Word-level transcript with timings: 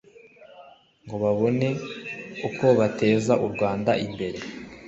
ngo 1.03 1.15
babone 1.23 1.67
uko 2.47 2.65
bateza 2.79 3.33
u 3.45 3.47
rwanda 3.53 3.91
imbere 4.05 4.39